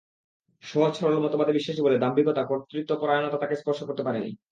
[0.63, 4.29] সহজ, সরল মতবাদে বিশ্বাসী বলে দাম্ভিকতা, কর্তৃত্বপরায়ণতা তাঁকে স্পর্শ করতে পারেনি।